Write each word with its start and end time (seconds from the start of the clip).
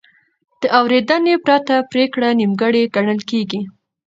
د 0.61 0.63
اورېدنې 0.79 1.35
پرته 1.45 1.75
پرېکړه 1.91 2.29
نیمګړې 2.39 2.83
ګڼل 2.95 3.19
کېږي. 3.29 3.61